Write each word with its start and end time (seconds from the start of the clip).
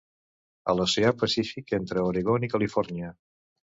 A 0.71 0.73
l'Oceà 0.77 1.11
Pacífic 1.23 1.75
entre 1.81 2.07
Oregon 2.13 2.49
i 2.49 2.51
Califòrnia. 2.55 3.13